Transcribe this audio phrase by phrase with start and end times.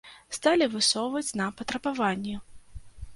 [0.35, 2.33] Сталі высоўваць нам патрабаванні.